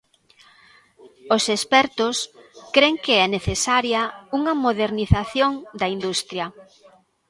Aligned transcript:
Os 1.35 1.43
expertos 1.55 2.15
cren 2.75 2.93
que 3.03 3.13
é 3.25 3.27
necesaria 3.37 4.01
unha 4.37 4.53
modernización 4.65 5.51
da 5.79 5.87
industria. 5.95 6.45